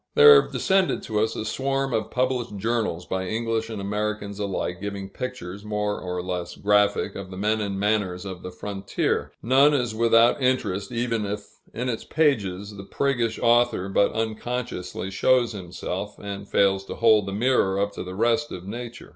There 0.15 0.41
have 0.41 0.51
descended 0.51 1.03
to 1.03 1.19
us 1.19 1.35
a 1.35 1.45
swarm 1.45 1.93
of 1.93 2.09
published 2.09 2.57
journals 2.57 3.05
by 3.05 3.27
English 3.27 3.69
and 3.69 3.79
Americans 3.79 4.39
alike, 4.39 4.81
giving 4.81 5.09
pictures, 5.09 5.63
more 5.63 6.01
or 6.01 6.23
less 6.23 6.55
graphic, 6.55 7.13
of 7.13 7.29
the 7.29 7.37
men 7.37 7.61
and 7.61 7.79
manners 7.79 8.25
of 8.25 8.41
the 8.41 8.49
frontier; 8.49 9.31
none 9.43 9.75
is 9.75 9.93
without 9.93 10.41
interest, 10.41 10.91
even 10.91 11.27
if 11.27 11.49
in 11.71 11.87
its 11.87 12.03
pages 12.03 12.75
the 12.75 12.83
priggish 12.83 13.37
author 13.37 13.89
but 13.89 14.11
unconsciously 14.13 15.11
shows 15.11 15.51
himself, 15.51 16.17
and 16.17 16.49
fails 16.49 16.83
to 16.85 16.95
hold 16.95 17.27
the 17.27 17.31
mirror 17.31 17.79
up 17.79 17.91
to 17.91 18.03
the 18.03 18.15
rest 18.15 18.51
of 18.51 18.65
nature. 18.65 19.09